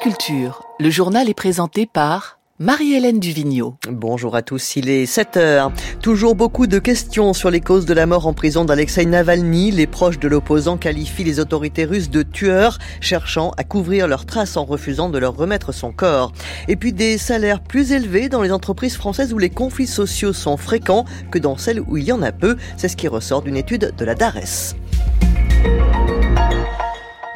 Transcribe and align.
Culture, 0.00 0.62
le 0.78 0.90
journal 0.90 1.28
est 1.28 1.34
présenté 1.34 1.86
par 1.86 2.38
Marie-Hélène 2.58 3.18
Duvigneau. 3.18 3.76
Bonjour 3.88 4.36
à 4.36 4.42
tous, 4.42 4.76
il 4.76 4.88
est 4.88 5.06
7 5.06 5.36
heures. 5.36 5.72
Toujours 6.02 6.34
beaucoup 6.34 6.66
de 6.66 6.78
questions 6.78 7.32
sur 7.32 7.50
les 7.50 7.60
causes 7.60 7.86
de 7.86 7.94
la 7.94 8.06
mort 8.06 8.26
en 8.26 8.32
prison 8.32 8.64
d'Alexei 8.64 9.06
Navalny. 9.06 9.70
Les 9.70 9.86
proches 9.86 10.18
de 10.18 10.28
l'opposant 10.28 10.76
qualifient 10.76 11.24
les 11.24 11.40
autorités 11.40 11.84
russes 11.84 12.10
de 12.10 12.22
tueurs, 12.22 12.78
cherchant 13.00 13.52
à 13.56 13.64
couvrir 13.64 14.08
leurs 14.08 14.26
traces 14.26 14.56
en 14.56 14.64
refusant 14.64 15.08
de 15.08 15.18
leur 15.18 15.36
remettre 15.36 15.72
son 15.72 15.92
corps. 15.92 16.32
Et 16.68 16.76
puis 16.76 16.92
des 16.92 17.18
salaires 17.18 17.60
plus 17.60 17.92
élevés 17.92 18.28
dans 18.28 18.42
les 18.42 18.52
entreprises 18.52 18.96
françaises 18.96 19.32
où 19.32 19.38
les 19.38 19.50
conflits 19.50 19.86
sociaux 19.86 20.32
sont 20.32 20.56
fréquents 20.56 21.04
que 21.30 21.38
dans 21.38 21.56
celles 21.56 21.80
où 21.80 21.96
il 21.96 22.04
y 22.04 22.12
en 22.12 22.22
a 22.22 22.32
peu. 22.32 22.56
C'est 22.76 22.88
ce 22.88 22.96
qui 22.96 23.08
ressort 23.08 23.42
d'une 23.42 23.56
étude 23.56 23.92
de 23.96 24.04
la 24.04 24.14
DARES. 24.14 24.74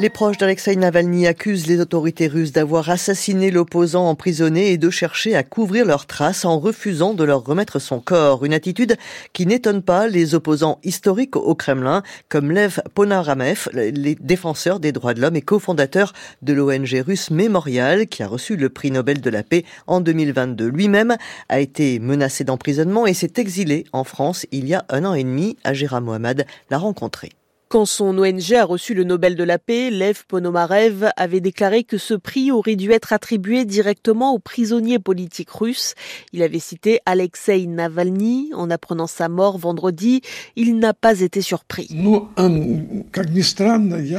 Les 0.00 0.08
proches 0.08 0.38
d'Alexei 0.38 0.76
Navalny 0.76 1.26
accusent 1.26 1.66
les 1.66 1.78
autorités 1.78 2.26
russes 2.26 2.52
d'avoir 2.52 2.88
assassiné 2.88 3.50
l'opposant 3.50 4.08
emprisonné 4.08 4.70
et 4.70 4.78
de 4.78 4.88
chercher 4.88 5.36
à 5.36 5.42
couvrir 5.42 5.84
leurs 5.84 6.06
traces 6.06 6.46
en 6.46 6.58
refusant 6.58 7.12
de 7.12 7.22
leur 7.22 7.44
remettre 7.44 7.78
son 7.78 8.00
corps. 8.00 8.46
Une 8.46 8.54
attitude 8.54 8.96
qui 9.34 9.44
n'étonne 9.44 9.82
pas 9.82 10.08
les 10.08 10.34
opposants 10.34 10.78
historiques 10.84 11.36
au 11.36 11.54
Kremlin, 11.54 12.02
comme 12.30 12.50
Lev 12.50 12.80
Ponaramev, 12.94 13.68
les 13.74 14.14
défenseurs 14.14 14.80
des 14.80 14.92
droits 14.92 15.12
de 15.12 15.20
l'homme 15.20 15.36
et 15.36 15.42
cofondateur 15.42 16.14
de 16.40 16.54
l'ONG 16.54 17.04
russe 17.06 17.30
Mémorial, 17.30 18.06
qui 18.06 18.22
a 18.22 18.26
reçu 18.26 18.56
le 18.56 18.70
prix 18.70 18.90
Nobel 18.90 19.20
de 19.20 19.28
la 19.28 19.42
paix 19.42 19.66
en 19.86 20.00
2022. 20.00 20.66
Lui-même 20.66 21.18
a 21.50 21.60
été 21.60 21.98
menacé 21.98 22.42
d'emprisonnement 22.42 23.06
et 23.06 23.12
s'est 23.12 23.34
exilé 23.36 23.84
en 23.92 24.04
France 24.04 24.46
il 24.50 24.66
y 24.66 24.72
a 24.72 24.86
un 24.88 25.04
an 25.04 25.12
et 25.12 25.24
demi. 25.24 25.58
Agera 25.62 26.00
Mohamed 26.00 26.46
l'a 26.70 26.78
rencontré. 26.78 27.32
Quand 27.70 27.86
son 27.86 28.18
ONG 28.18 28.52
a 28.54 28.64
reçu 28.64 28.94
le 28.94 29.04
Nobel 29.04 29.36
de 29.36 29.44
la 29.44 29.56
paix, 29.56 29.90
Lev 29.92 30.24
Ponomarev 30.26 31.10
avait 31.16 31.38
déclaré 31.38 31.84
que 31.84 31.98
ce 31.98 32.14
prix 32.14 32.50
aurait 32.50 32.74
dû 32.74 32.90
être 32.90 33.12
attribué 33.12 33.64
directement 33.64 34.34
aux 34.34 34.40
prisonniers 34.40 34.98
politiques 34.98 35.52
russes. 35.52 35.94
Il 36.32 36.42
avait 36.42 36.58
cité 36.58 36.98
Alexei 37.06 37.68
Navalny. 37.68 38.50
En 38.56 38.70
apprenant 38.70 39.06
sa 39.06 39.28
mort 39.28 39.56
vendredi, 39.56 40.20
il 40.56 40.80
n'a 40.80 40.94
pas 40.94 41.20
été 41.20 41.42
surpris. 41.42 41.86
Je 41.92 42.24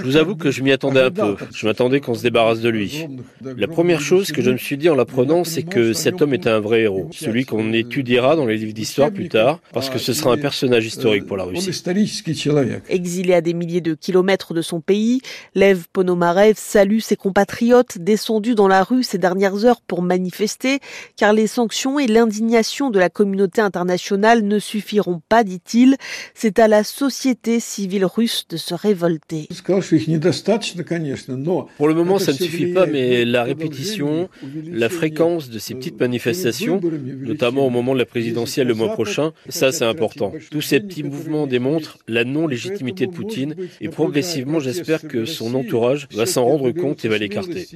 vous 0.02 0.16
avoue 0.16 0.38
que 0.38 0.50
je 0.50 0.64
m'y 0.64 0.72
attendais 0.72 1.02
un 1.02 1.12
peu. 1.12 1.36
Je 1.54 1.68
m'attendais 1.68 2.00
qu'on 2.00 2.16
se 2.16 2.24
débarrasse 2.24 2.62
de 2.62 2.70
lui. 2.70 3.06
La 3.42 3.68
première 3.68 4.00
chose 4.00 4.32
que 4.32 4.42
je 4.42 4.52
me 4.52 4.58
suis 4.58 4.78
dit 4.78 4.88
en 4.88 4.96
l'apprenant, 4.96 5.44
c'est 5.44 5.64
que 5.64 5.92
cet 5.92 6.22
homme 6.22 6.34
était 6.34 6.50
un 6.50 6.62
vrai 6.62 6.84
héros. 6.84 7.10
Celui 7.12 7.44
qu'on 7.44 7.74
étudiera 7.74 8.38
dans 8.38 8.46
les 8.46 8.56
livres 8.56 8.72
d'histoire 8.72 9.12
plus 9.12 9.28
tard, 9.28 9.60
parce 9.74 9.90
que 9.90 10.00
ce 10.00 10.14
sera 10.14 10.32
un 10.32 10.38
personnage 10.38 10.86
historique 10.86 11.26
pour 11.26 11.36
la 11.36 11.44
Russie. 11.44 11.70
Exilé 12.88 13.41
des 13.42 13.54
milliers 13.54 13.82
de 13.82 13.94
kilomètres 13.94 14.54
de 14.54 14.62
son 14.62 14.82
pays, 14.82 15.22
Lev 15.56 15.86
Ponomarev 15.92 16.56
salue 16.58 17.00
ses 17.00 17.16
compatriotes 17.16 17.98
descendus 17.98 18.56
dans 18.56 18.68
la 18.68 18.84
rue 18.84 19.04
ces 19.04 19.18
dernières 19.18 19.66
heures 19.66 19.82
pour 19.82 20.02
manifester, 20.02 20.80
car 21.16 21.34
les 21.34 21.48
sanctions 21.48 22.00
et 22.00 22.08
l'indignation 22.08 22.90
de 22.90 23.00
la 23.00 23.10
communauté 23.10 23.62
internationale 23.62 24.44
ne 24.44 24.60
suffiront 24.60 25.22
pas, 25.28 25.44
dit-il. 25.44 25.98
C'est 26.34 26.60
à 26.60 26.68
la 26.68 26.84
société 26.84 27.60
civile 27.60 28.06
russe 28.06 28.46
de 28.50 28.58
se 28.58 28.74
révolter. 28.74 29.48
Pour 31.78 31.88
le 31.88 31.94
moment, 31.94 32.20
ça 32.20 32.32
ne 32.32 32.38
suffit 32.38 32.74
pas, 32.74 32.86
mais 32.86 33.26
la 33.26 33.44
répétition, 33.44 34.30
la 34.72 34.90
fréquence 34.90 35.50
de 35.50 35.60
ces 35.60 35.76
petites 35.76 36.00
manifestations, 36.00 36.80
notamment 36.82 37.66
au 37.66 37.70
moment 37.70 37.94
de 37.94 38.00
la 38.00 38.06
présidentielle 38.06 38.68
le 38.68 38.74
mois 38.74 38.94
prochain, 38.94 39.34
ça 39.50 39.72
c'est 39.72 39.86
important. 39.86 40.34
Tous 40.50 40.62
ces 40.62 40.80
petits 40.80 41.04
mouvements 41.04 41.48
démontrent 41.48 41.98
la 42.08 42.24
non-légitimité 42.24 43.08
de 43.08 43.12
Poutine 43.12 43.31
et 43.38 43.90
progressivement, 43.90 44.60
j'espère 44.60 45.08
que 45.08 45.26
son 45.26 45.56
entourage 45.56 46.08
va 46.14 46.26
s'en 46.26 46.46
rendre 46.46 46.72
compte 46.72 47.04
et 47.06 47.08
va 47.08 47.18
l'écarter. 47.18 47.68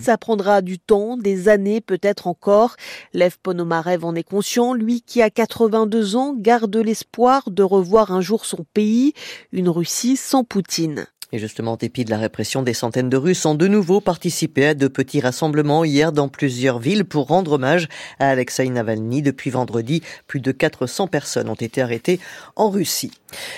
Ça 0.00 0.18
prendra 0.18 0.62
du 0.62 0.78
temps, 0.78 1.16
des 1.16 1.48
années 1.48 1.80
peut-être 1.80 2.26
encore. 2.26 2.76
Lev 3.14 3.36
Ponomarev 3.42 4.04
en 4.04 4.14
est 4.14 4.22
conscient, 4.22 4.74
lui 4.74 5.02
qui 5.02 5.22
a 5.22 5.30
82 5.30 6.16
ans 6.16 6.34
garde 6.36 6.76
l'espoir 6.76 7.50
de 7.50 7.62
revoir 7.62 8.12
un 8.12 8.20
jour 8.20 8.44
son 8.44 8.64
pays, 8.74 9.12
une 9.52 9.68
Russie 9.68 10.16
sans 10.16 10.44
Poutine. 10.44 11.06
Et 11.30 11.38
justement, 11.38 11.72
en 11.72 11.76
dépit 11.76 12.06
de 12.06 12.10
la 12.10 12.16
répression, 12.16 12.62
des 12.62 12.72
centaines 12.72 13.10
de 13.10 13.16
Russes 13.18 13.44
ont 13.44 13.54
de 13.54 13.68
nouveau 13.68 14.00
participé 14.00 14.68
à 14.68 14.74
de 14.74 14.88
petits 14.88 15.20
rassemblements 15.20 15.84
hier 15.84 16.10
dans 16.10 16.28
plusieurs 16.28 16.78
villes 16.78 17.04
pour 17.04 17.26
rendre 17.26 17.52
hommage 17.52 17.86
à 18.18 18.30
Alexei 18.30 18.66
Navalny. 18.70 19.20
Depuis 19.20 19.50
vendredi, 19.50 20.02
plus 20.26 20.40
de 20.40 20.52
400 20.52 21.06
personnes 21.06 21.50
ont 21.50 21.54
été 21.54 21.82
arrêtées 21.82 22.18
en 22.56 22.70
Russie. 22.70 23.10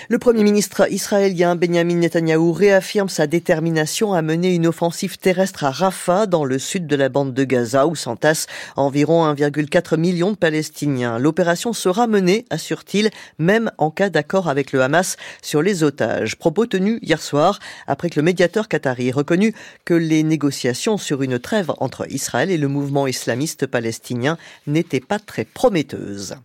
Le 0.09 0.19
premier 0.19 0.43
ministre 0.43 0.91
israélien 0.91 1.55
Benjamin 1.55 1.95
Netanyahou 1.95 2.53
réaffirme 2.53 3.09
sa 3.09 3.29
détermination 3.29 4.15
à 4.15 4.21
mener 4.21 4.53
une 4.53 4.67
offensive 4.67 5.19
terrestre 5.19 5.63
à 5.63 5.71
Rafah, 5.71 6.27
dans 6.27 6.45
le 6.45 6.59
sud 6.59 6.89
de 6.89 6.97
la 6.97 7.09
bande 7.09 7.35
de 7.35 7.45
Gaza, 7.45 7.87
où 7.87 7.95
s'entassent 7.95 8.49
environ 8.75 9.33
1,4 9.33 9.97
million 9.97 10.33
de 10.33 10.37
Palestiniens. 10.37 11.21
L'opération 11.21 11.73
sera 11.73 12.09
menée, 12.09 12.47
assure-t-il, 12.51 13.11
même 13.39 13.71
en 13.79 13.93
cas 13.93 14.11
d'accord 14.11 14.49
avec 14.49 14.73
le 14.73 14.83
Hamas 14.83 15.17
sur 15.41 15.63
les 15.63 15.85
otages. 15.85 16.35
Propos 16.35 16.67
tenus 16.67 16.99
hier 17.03 17.23
soir 17.23 17.60
après 17.87 18.11
que 18.11 18.19
le 18.19 18.25
médiateur 18.25 18.69
qatari 18.69 19.09
ait 19.09 19.13
reconnu 19.13 19.55
que 19.85 19.95
les 19.95 20.23
négociations 20.23 20.99
sur 20.99 21.23
une 21.23 21.39
trêve 21.39 21.73
entre 21.79 22.11
Israël 22.11 22.51
et 22.51 22.59
le 22.59 22.69
mouvement 22.69 23.07
islamiste 23.07 23.67
palestinien 23.67 24.39
n'étaient 24.67 25.01
pas 25.01 25.19
très 25.19 25.45
prometteuses. 25.45 26.37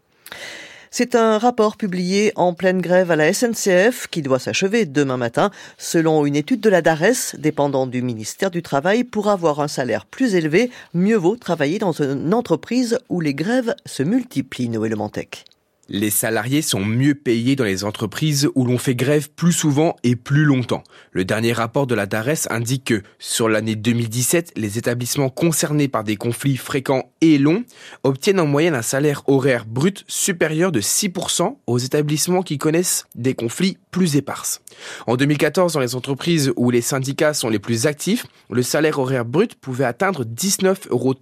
C'est 0.97 1.15
un 1.15 1.37
rapport 1.39 1.75
publié 1.75 2.31
en 2.37 2.53
pleine 2.53 2.79
grève 2.79 3.11
à 3.11 3.17
la 3.17 3.33
SNCF 3.33 4.07
qui 4.07 4.21
doit 4.21 4.39
s'achever 4.39 4.85
demain 4.85 5.17
matin. 5.17 5.51
Selon 5.77 6.25
une 6.25 6.37
étude 6.37 6.61
de 6.61 6.69
la 6.69 6.81
DARES, 6.81 7.35
dépendant 7.37 7.85
du 7.85 8.01
ministère 8.01 8.49
du 8.49 8.61
Travail, 8.61 9.03
pour 9.03 9.27
avoir 9.27 9.59
un 9.59 9.67
salaire 9.67 10.05
plus 10.05 10.35
élevé, 10.35 10.71
mieux 10.93 11.17
vaut 11.17 11.35
travailler 11.35 11.79
dans 11.79 11.91
une 11.91 12.33
entreprise 12.33 12.97
où 13.09 13.19
les 13.19 13.33
grèves 13.33 13.75
se 13.85 14.03
multiplient, 14.03 14.69
Noël 14.69 14.95
Mantec. 14.95 15.43
Les 15.87 16.09
salariés 16.09 16.63
sont 16.63 16.83
mieux 16.83 17.13
payés 17.13 17.55
dans 17.55 17.63
les 17.63 17.83
entreprises 17.83 18.49
où 18.55 18.65
l'on 18.65 18.79
fait 18.79 18.95
grève 18.95 19.29
plus 19.29 19.51
souvent 19.51 19.95
et 20.03 20.15
plus 20.15 20.43
longtemps. 20.43 20.81
Le 21.11 21.25
dernier 21.25 21.53
rapport 21.53 21.85
de 21.85 21.93
la 21.93 22.07
DARES 22.07 22.47
indique 22.49 22.85
que 22.85 23.03
sur 23.19 23.49
l'année 23.49 23.75
2017, 23.75 24.53
les 24.55 24.79
établissements 24.79 25.29
concernés 25.29 25.87
par 25.87 26.03
des 26.03 26.15
conflits 26.15 26.57
fréquents 26.57 27.11
et 27.21 27.37
longs 27.37 27.63
obtiennent 28.03 28.39
en 28.39 28.47
moyenne 28.47 28.73
un 28.73 28.81
salaire 28.81 29.21
horaire 29.27 29.65
brut 29.67 30.03
supérieur 30.07 30.71
de 30.71 30.81
6% 30.81 31.57
aux 31.67 31.77
établissements 31.77 32.41
qui 32.41 32.57
connaissent 32.57 33.05
des 33.13 33.35
conflits 33.35 33.77
plus 33.91 34.15
éparses. 34.15 34.61
En 35.05 35.17
2014, 35.17 35.73
dans 35.73 35.79
les 35.79 35.95
entreprises 35.95 36.51
où 36.55 36.71
les 36.71 36.81
syndicats 36.81 37.35
sont 37.35 37.49
les 37.49 37.59
plus 37.59 37.85
actifs, 37.85 38.25
le 38.49 38.63
salaire 38.63 38.97
horaire 38.97 39.23
brut 39.23 39.53
pouvait 39.53 39.85
atteindre 39.85 40.25
19,30 40.25 40.89
euros 40.89 41.15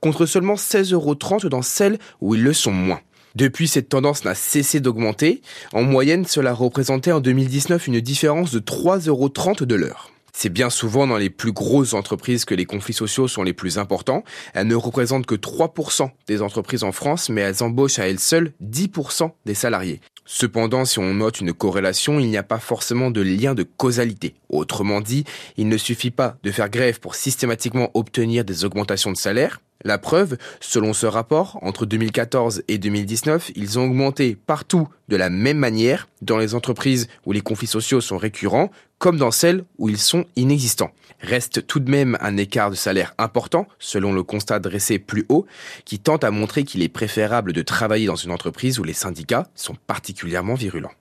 contre 0.00 0.26
seulement 0.26 0.54
16,30 0.54 0.92
euros 0.92 1.48
dans 1.50 1.62
celles 1.62 1.98
où 2.20 2.36
ils 2.36 2.44
le 2.44 2.52
sont 2.52 2.72
moins. 2.72 3.00
Depuis, 3.36 3.68
cette 3.68 3.90
tendance 3.90 4.24
n'a 4.24 4.34
cessé 4.34 4.80
d'augmenter. 4.80 5.42
En 5.74 5.82
moyenne, 5.82 6.24
cela 6.24 6.54
représentait 6.54 7.12
en 7.12 7.20
2019 7.20 7.86
une 7.86 8.00
différence 8.00 8.50
de 8.50 8.60
3,30 8.60 9.08
euros 9.10 9.28
de 9.28 9.74
l'heure. 9.74 10.10
C'est 10.32 10.48
bien 10.48 10.70
souvent 10.70 11.06
dans 11.06 11.18
les 11.18 11.28
plus 11.28 11.52
grosses 11.52 11.92
entreprises 11.92 12.46
que 12.46 12.54
les 12.54 12.64
conflits 12.64 12.94
sociaux 12.94 13.28
sont 13.28 13.42
les 13.42 13.52
plus 13.52 13.76
importants. 13.76 14.24
Elles 14.54 14.66
ne 14.66 14.74
représentent 14.74 15.26
que 15.26 15.34
3% 15.34 16.08
des 16.26 16.40
entreprises 16.40 16.82
en 16.82 16.92
France, 16.92 17.28
mais 17.28 17.42
elles 17.42 17.62
embauchent 17.62 17.98
à 17.98 18.08
elles 18.08 18.20
seules 18.20 18.52
10% 18.64 19.30
des 19.44 19.54
salariés. 19.54 20.00
Cependant, 20.24 20.86
si 20.86 20.98
on 20.98 21.12
note 21.12 21.42
une 21.42 21.52
corrélation, 21.52 22.18
il 22.18 22.30
n'y 22.30 22.38
a 22.38 22.42
pas 22.42 22.58
forcément 22.58 23.10
de 23.10 23.20
lien 23.20 23.54
de 23.54 23.64
causalité. 23.64 24.34
Autrement 24.48 25.02
dit, 25.02 25.24
il 25.58 25.68
ne 25.68 25.76
suffit 25.76 26.10
pas 26.10 26.38
de 26.42 26.50
faire 26.50 26.70
grève 26.70 27.00
pour 27.00 27.14
systématiquement 27.14 27.90
obtenir 27.92 28.46
des 28.46 28.64
augmentations 28.64 29.12
de 29.12 29.18
salaire. 29.18 29.60
La 29.84 29.98
preuve, 29.98 30.36
selon 30.60 30.92
ce 30.92 31.06
rapport, 31.06 31.58
entre 31.62 31.86
2014 31.86 32.62
et 32.68 32.78
2019, 32.78 33.52
ils 33.54 33.78
ont 33.78 33.84
augmenté 33.84 34.34
partout 34.34 34.88
de 35.08 35.16
la 35.16 35.30
même 35.30 35.58
manière, 35.58 36.08
dans 36.22 36.38
les 36.38 36.54
entreprises 36.54 37.08
où 37.26 37.32
les 37.32 37.42
conflits 37.42 37.66
sociaux 37.66 38.00
sont 38.00 38.16
récurrents, 38.16 38.70
comme 38.98 39.18
dans 39.18 39.30
celles 39.30 39.64
où 39.78 39.88
ils 39.88 39.98
sont 39.98 40.24
inexistants. 40.34 40.92
Reste 41.20 41.66
tout 41.66 41.80
de 41.80 41.90
même 41.90 42.16
un 42.20 42.36
écart 42.36 42.70
de 42.70 42.74
salaire 42.74 43.14
important, 43.18 43.66
selon 43.78 44.12
le 44.12 44.22
constat 44.22 44.58
dressé 44.58 44.98
plus 44.98 45.26
haut, 45.28 45.46
qui 45.84 45.98
tente 45.98 46.24
à 46.24 46.30
montrer 46.30 46.64
qu'il 46.64 46.82
est 46.82 46.88
préférable 46.88 47.52
de 47.52 47.62
travailler 47.62 48.06
dans 48.06 48.16
une 48.16 48.32
entreprise 48.32 48.78
où 48.78 48.84
les 48.84 48.92
syndicats 48.92 49.48
sont 49.54 49.76
particulièrement 49.86 50.54
virulents. 50.54 50.92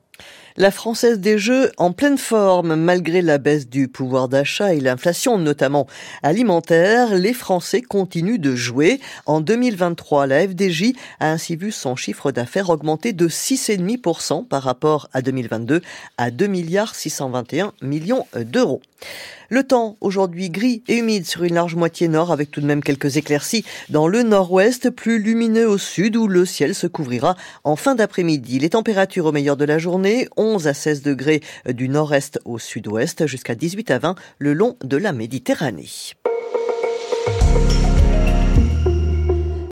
La 0.58 0.72
Française 0.72 1.20
des 1.20 1.38
Jeux 1.38 1.70
en 1.76 1.92
pleine 1.92 2.18
forme, 2.18 2.76
malgré 2.76 3.22
la 3.22 3.40
baisse 3.40 3.68
du 3.68 3.90
pouvoir 3.90 4.30
d'achat 4.30 4.74
et 4.74 4.80
l'inflation, 4.80 5.38
notamment 5.38 5.86
alimentaire, 6.24 7.14
les 7.14 7.34
Français 7.34 7.82
continuent 7.82 8.40
de 8.40 8.56
jouer. 8.56 9.02
En 9.26 9.42
2023, 9.42 10.28
la 10.28 10.48
FDJ 10.48 10.94
a 11.20 11.30
ainsi 11.30 11.58
vu 11.58 11.74
son 11.74 11.98
chiffre 11.98 12.32
d'affaires 12.32 12.70
augmenter 12.70 13.12
de 13.12 13.28
6,5% 13.28 14.48
par 14.48 14.64
rapport 14.64 15.10
à 15.12 15.22
2022 15.22 15.82
à 16.18 16.32
2 16.32 16.48
milliards 16.48 16.96
621 16.96 17.74
millions 17.82 18.26
d'euros. 18.34 18.82
Le 19.50 19.64
temps 19.64 19.98
aujourd'hui 20.02 20.50
gris 20.50 20.84
et 20.88 20.98
humide 20.98 21.26
sur 21.26 21.44
une 21.44 21.56
large 21.56 21.76
moitié 21.76 22.08
nord 22.08 22.32
avec 22.32 22.52
tout 22.52 22.62
de 22.62 22.66
même 22.66 22.82
quelques 22.84 23.18
éclaircies 23.18 23.66
dans 23.90 24.08
le 24.08 24.24
nord-ouest, 24.24 24.90
plus 24.90 25.20
lumineux 25.20 25.68
au 25.68 25.78
sud 25.78 26.16
où 26.16 26.28
le 26.28 26.46
ciel 26.46 26.74
se 26.74 26.88
couvrira 26.88 27.36
en 27.64 27.76
fin 27.76 27.96
d'après-midi. 27.96 28.60
Les 28.60 28.70
températures 28.70 29.26
au 29.26 29.32
meilleur 29.32 29.58
de 29.58 29.66
la 29.66 29.78
journée, 29.78 30.28
11 30.38 30.68
à 30.68 30.74
16 30.74 31.02
degrés 31.02 31.42
du 31.68 31.90
nord-est 31.90 32.40
au 32.46 32.60
sud-ouest 32.60 33.28
jusqu'à 33.28 33.56
18 33.56 33.92
à 33.92 34.00
20 34.00 34.16
le 34.40 34.54
long 34.54 34.78
de 34.84 34.98
la 34.98 35.12
Méditerranée. 35.12 35.90